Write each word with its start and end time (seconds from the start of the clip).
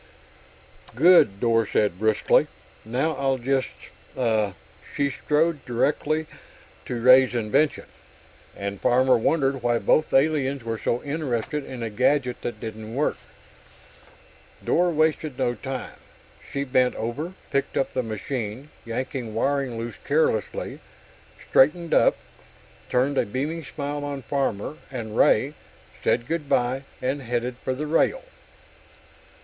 "Good!" 0.95 1.39
Dor 1.39 1.67
said, 1.67 1.99
briskly. 1.99 2.47
"Now, 2.83 3.13
I'll 3.17 3.37
just.... 3.37 3.69
Ah!" 4.17 4.55
She 4.95 5.11
strode 5.11 5.63
directly 5.63 6.25
to 6.87 6.99
Ray's 6.99 7.35
invention, 7.35 7.85
and 8.57 8.81
Farmer 8.81 9.15
wondered 9.15 9.61
why 9.61 9.77
both 9.77 10.09
the 10.09 10.17
aliens 10.17 10.63
were 10.63 10.79
so 10.79 11.03
interested 11.03 11.63
in 11.65 11.83
a 11.83 11.91
gadget 11.91 12.41
that 12.41 12.59
didn't 12.59 12.95
work. 12.95 13.17
Dor 14.65 14.89
wasted 14.89 15.37
no 15.37 15.53
time. 15.53 15.99
She 16.51 16.63
bent 16.63 16.95
over, 16.95 17.33
picked 17.51 17.77
up 17.77 17.93
the 17.93 18.01
machine, 18.01 18.71
yanking 18.83 19.35
wiring 19.35 19.77
loose 19.77 19.97
carelessly, 20.03 20.79
straightened 21.47 21.93
up, 21.93 22.17
turned 22.89 23.19
a 23.19 23.25
beaming 23.27 23.63
smile 23.63 24.03
on 24.03 24.23
Farmer 24.23 24.77
and 24.89 25.15
Ray, 25.15 25.53
said 26.03 26.25
"Goodbye," 26.25 26.85
and 27.03 27.21
headed 27.21 27.55
for 27.57 27.75
the 27.75 27.85
rail. 27.85 28.23